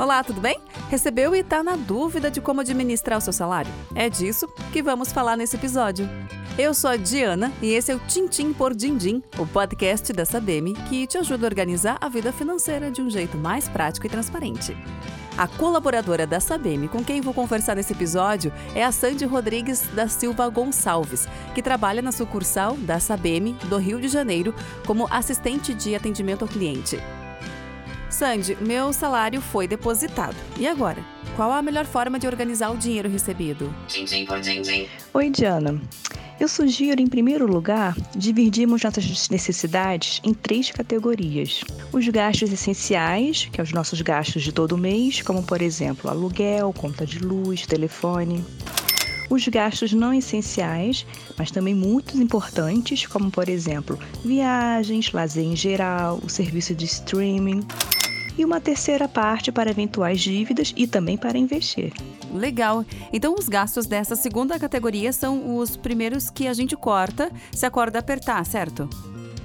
Olá, 0.00 0.24
tudo 0.24 0.40
bem? 0.40 0.58
Recebeu 0.88 1.36
e 1.36 1.40
está 1.40 1.62
na 1.62 1.76
dúvida 1.76 2.30
de 2.30 2.40
como 2.40 2.62
administrar 2.62 3.18
o 3.18 3.20
seu 3.20 3.34
salário? 3.34 3.70
É 3.94 4.08
disso 4.08 4.48
que 4.72 4.82
vamos 4.82 5.12
falar 5.12 5.36
nesse 5.36 5.56
episódio. 5.56 6.08
Eu 6.58 6.72
sou 6.72 6.88
a 6.88 6.96
Diana 6.96 7.52
e 7.60 7.74
esse 7.74 7.92
é 7.92 7.94
o 7.94 7.98
Tintim 7.98 8.54
por 8.54 8.74
Dindim, 8.74 9.22
o 9.38 9.46
podcast 9.46 10.10
da 10.14 10.24
Sabem 10.24 10.72
que 10.88 11.06
te 11.06 11.18
ajuda 11.18 11.46
a 11.46 11.50
organizar 11.50 11.98
a 12.00 12.08
vida 12.08 12.32
financeira 12.32 12.90
de 12.90 13.02
um 13.02 13.10
jeito 13.10 13.36
mais 13.36 13.68
prático 13.68 14.06
e 14.06 14.08
transparente. 14.08 14.74
A 15.36 15.46
colaboradora 15.46 16.26
da 16.26 16.40
Sabem 16.40 16.88
com 16.88 17.04
quem 17.04 17.20
vou 17.20 17.34
conversar 17.34 17.76
nesse 17.76 17.92
episódio 17.92 18.50
é 18.74 18.82
a 18.82 18.90
Sandy 18.90 19.26
Rodrigues 19.26 19.82
da 19.94 20.08
Silva 20.08 20.48
Gonçalves, 20.48 21.28
que 21.54 21.60
trabalha 21.60 22.00
na 22.00 22.10
sucursal 22.10 22.74
da 22.78 22.98
Sabem 22.98 23.54
do 23.68 23.76
Rio 23.76 24.00
de 24.00 24.08
Janeiro 24.08 24.54
como 24.86 25.06
assistente 25.10 25.74
de 25.74 25.94
atendimento 25.94 26.40
ao 26.40 26.48
cliente. 26.48 26.98
Sandy, 28.20 28.54
meu 28.60 28.92
salário 28.92 29.40
foi 29.40 29.66
depositado. 29.66 30.36
E 30.58 30.66
agora? 30.66 31.02
Qual 31.36 31.50
a 31.50 31.62
melhor 31.62 31.86
forma 31.86 32.18
de 32.18 32.26
organizar 32.26 32.70
o 32.70 32.76
dinheiro 32.76 33.08
recebido? 33.08 33.74
Oi, 35.14 35.30
Diana. 35.30 35.80
Eu 36.38 36.46
sugiro, 36.46 37.00
em 37.00 37.06
primeiro 37.06 37.46
lugar, 37.46 37.96
dividirmos 38.14 38.82
nossas 38.82 39.30
necessidades 39.30 40.20
em 40.22 40.34
três 40.34 40.70
categorias: 40.70 41.64
os 41.90 42.06
gastos 42.08 42.52
essenciais, 42.52 43.46
que 43.46 43.56
são 43.56 43.62
os 43.62 43.72
nossos 43.72 44.02
gastos 44.02 44.42
de 44.42 44.52
todo 44.52 44.76
mês, 44.76 45.22
como 45.22 45.42
por 45.42 45.62
exemplo 45.62 46.10
aluguel, 46.10 46.74
conta 46.74 47.06
de 47.06 47.20
luz, 47.20 47.64
telefone. 47.66 48.44
Os 49.30 49.48
gastos 49.48 49.94
não 49.94 50.12
essenciais, 50.12 51.06
mas 51.38 51.50
também 51.50 51.74
muito 51.74 52.18
importantes, 52.18 53.06
como 53.06 53.30
por 53.30 53.48
exemplo 53.48 53.98
viagens, 54.22 55.10
lazer 55.10 55.44
em 55.44 55.56
geral, 55.56 56.20
o 56.22 56.28
serviço 56.28 56.74
de 56.74 56.84
streaming 56.84 57.66
e 58.36 58.44
uma 58.44 58.60
terceira 58.60 59.08
parte 59.08 59.52
para 59.52 59.70
eventuais 59.70 60.20
dívidas 60.20 60.72
e 60.76 60.86
também 60.86 61.16
para 61.16 61.38
investir. 61.38 61.92
Legal. 62.32 62.84
Então, 63.12 63.34
os 63.38 63.48
gastos 63.48 63.86
dessa 63.86 64.16
segunda 64.16 64.58
categoria 64.58 65.12
são 65.12 65.56
os 65.56 65.76
primeiros 65.76 66.30
que 66.30 66.46
a 66.46 66.52
gente 66.52 66.76
corta 66.76 67.30
se 67.52 67.66
a 67.66 67.70
corda 67.70 67.98
apertar, 67.98 68.44
certo? 68.46 68.88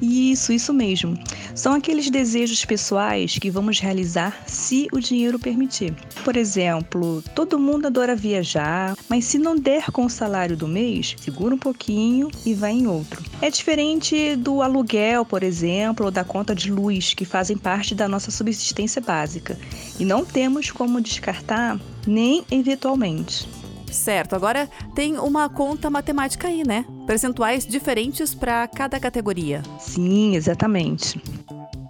Isso, 0.00 0.52
isso 0.52 0.72
mesmo. 0.72 1.18
São 1.54 1.74
aqueles 1.74 2.08
desejos 2.10 2.64
pessoais 2.64 3.38
que 3.38 3.50
vamos 3.50 3.78
realizar 3.78 4.42
se 4.46 4.88
o 4.92 4.98
dinheiro 4.98 5.38
permitir. 5.38 5.94
Por 6.24 6.36
exemplo, 6.36 7.22
todo 7.34 7.58
mundo 7.58 7.86
adora 7.86 8.16
viajar, 8.16 8.96
mas 9.08 9.24
se 9.24 9.38
não 9.38 9.56
der 9.56 9.90
com 9.90 10.06
o 10.06 10.10
salário 10.10 10.56
do 10.56 10.66
mês, 10.66 11.14
segura 11.20 11.54
um 11.54 11.58
pouquinho 11.58 12.30
e 12.44 12.54
vai 12.54 12.72
em 12.72 12.86
outro. 12.86 13.22
É 13.42 13.50
diferente 13.50 14.36
do 14.36 14.62
aluguel, 14.62 15.24
por 15.24 15.42
exemplo, 15.42 16.06
ou 16.06 16.10
da 16.10 16.24
conta 16.24 16.54
de 16.54 16.70
luz, 16.70 17.14
que 17.14 17.24
fazem 17.24 17.56
parte 17.56 17.94
da 17.94 18.08
nossa 18.08 18.30
subsistência 18.30 19.02
básica. 19.02 19.58
E 19.98 20.04
não 20.04 20.24
temos 20.24 20.70
como 20.70 21.00
descartar 21.00 21.78
nem 22.06 22.44
eventualmente. 22.50 23.46
Certo, 23.90 24.34
agora 24.34 24.68
tem 24.94 25.18
uma 25.18 25.48
conta 25.48 25.90
matemática 25.90 26.48
aí, 26.48 26.62
né? 26.66 26.84
Percentuais 27.06 27.66
diferentes 27.66 28.34
para 28.34 28.66
cada 28.68 28.98
categoria. 29.00 29.62
Sim, 29.78 30.36
exatamente. 30.36 31.20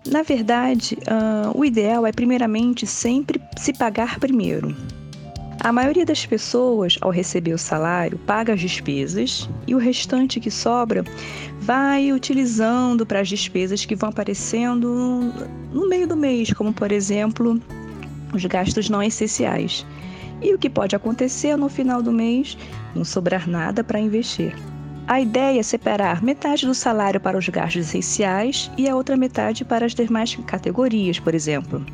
Na 0.06 0.22
verdade, 0.22 0.96
uh, 1.02 1.56
o 1.56 1.64
ideal 1.64 2.06
é, 2.06 2.12
primeiramente, 2.12 2.86
sempre 2.86 3.40
se 3.56 3.72
pagar 3.72 4.18
primeiro. 4.18 4.74
A 5.62 5.72
maioria 5.72 6.06
das 6.06 6.24
pessoas, 6.24 6.96
ao 7.02 7.10
receber 7.10 7.52
o 7.52 7.58
salário, 7.58 8.18
paga 8.20 8.54
as 8.54 8.60
despesas 8.60 9.48
e 9.66 9.74
o 9.74 9.78
restante 9.78 10.40
que 10.40 10.50
sobra 10.50 11.04
vai 11.60 12.12
utilizando 12.12 13.04
para 13.04 13.20
as 13.20 13.28
despesas 13.28 13.84
que 13.84 13.94
vão 13.94 14.08
aparecendo 14.08 15.30
no 15.70 15.86
meio 15.86 16.08
do 16.08 16.16
mês, 16.16 16.50
como, 16.54 16.72
por 16.72 16.90
exemplo, 16.90 17.60
os 18.32 18.42
gastos 18.46 18.88
não 18.88 19.02
essenciais. 19.02 19.84
E 20.42 20.54
o 20.54 20.58
que 20.58 20.70
pode 20.70 20.96
acontecer 20.96 21.56
no 21.56 21.68
final 21.68 22.02
do 22.02 22.12
mês 22.12 22.56
não 22.94 23.04
sobrar 23.04 23.48
nada 23.48 23.84
para 23.84 24.00
investir. 24.00 24.54
A 25.06 25.20
ideia 25.20 25.58
é 25.58 25.62
separar 25.62 26.22
metade 26.22 26.64
do 26.66 26.74
salário 26.74 27.20
para 27.20 27.36
os 27.36 27.48
gastos 27.48 27.88
essenciais 27.88 28.70
e 28.78 28.88
a 28.88 28.94
outra 28.94 29.16
metade 29.16 29.64
para 29.64 29.84
as 29.84 29.94
demais 29.94 30.36
categorias, 30.46 31.18
por 31.18 31.34
exemplo. 31.34 31.84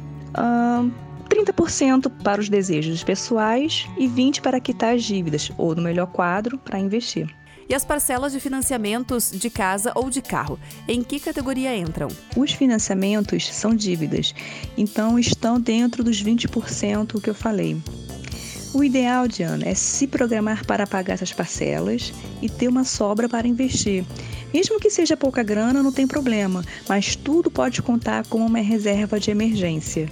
30% 1.29 2.11
para 2.23 2.41
os 2.41 2.49
desejos 2.49 3.03
pessoais 3.03 3.89
e 3.97 4.07
20% 4.07 4.41
para 4.41 4.61
quitar 4.61 4.95
as 4.95 5.03
dívidas, 5.03 5.51
ou 5.57 5.75
no 5.75 5.83
melhor 5.83 6.07
quadro, 6.07 6.59
para 6.59 6.79
investir. 6.79 7.35
E 7.69 7.75
as 7.75 7.85
parcelas 7.85 8.33
de 8.33 8.39
financiamentos 8.39 9.33
de 9.33 9.51
casa 9.51 9.93
ou 9.95 10.09
de 10.09 10.23
carro, 10.23 10.59
em 10.87 11.03
que 11.03 11.19
categoria 11.19 11.77
entram? 11.77 12.09
Os 12.37 12.53
financiamentos 12.53 13.53
são 13.53 13.75
dívidas, 13.75 14.35
então 14.77 15.19
estão 15.19 15.61
dentro 15.61 16.05
dos 16.05 16.23
20% 16.23 17.21
que 17.21 17.31
eu 17.31 17.35
falei. 17.35 17.77
O 18.77 18.85
ideal, 18.85 19.27
Diana, 19.27 19.67
é 19.67 19.73
se 19.75 20.07
programar 20.07 20.67
para 20.67 20.87
pagar 20.87 21.15
essas 21.15 21.33
parcelas 21.33 22.13
e 22.43 22.49
ter 22.51 22.69
uma 22.69 22.85
sobra 22.85 23.27
para 23.27 23.49
investir. 23.49 24.05
Mesmo 24.53 24.79
que 24.79 24.91
seja 24.91 25.17
pouca 25.17 25.43
grana, 25.43 25.83
não 25.83 25.91
tem 25.91 26.07
problema, 26.07 26.63
mas 26.87 27.17
tudo 27.17 27.51
pode 27.51 27.81
contar 27.81 28.27
como 28.27 28.45
uma 28.45 28.59
reserva 28.59 29.19
de 29.19 29.31
emergência. 29.31 30.11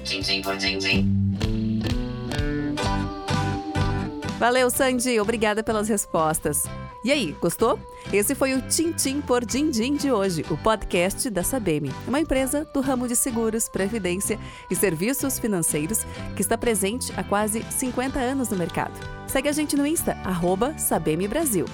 Valeu, 4.38 4.70
Sandy. 4.70 5.20
Obrigada 5.20 5.62
pelas 5.62 5.86
respostas. 5.86 6.62
E 7.04 7.12
aí, 7.12 7.36
gostou? 7.38 7.78
Esse 8.10 8.34
foi 8.34 8.54
o 8.54 8.62
Tintim 8.62 9.20
por 9.20 9.44
Dindim 9.44 9.94
de 9.94 10.10
hoje, 10.10 10.42
o 10.50 10.56
podcast 10.56 11.28
da 11.28 11.42
Sabem, 11.42 11.82
uma 12.08 12.18
empresa 12.18 12.64
do 12.72 12.80
ramo 12.80 13.06
de 13.06 13.14
seguros, 13.14 13.68
previdência 13.68 14.40
e 14.70 14.74
serviços 14.74 15.38
financeiros 15.38 16.06
que 16.34 16.40
está 16.40 16.56
presente 16.56 17.12
há 17.14 17.22
quase 17.22 17.62
50 17.62 18.18
anos 18.18 18.48
no 18.48 18.56
mercado. 18.56 18.98
Segue 19.26 19.50
a 19.50 19.52
gente 19.52 19.76
no 19.76 19.86
Insta, 19.86 20.12
arroba 20.24 20.74
Brasil. 21.28 21.66